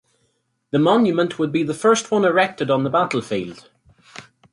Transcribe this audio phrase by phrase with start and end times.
[0.71, 3.69] The monument would be the first one erected on the battlefield.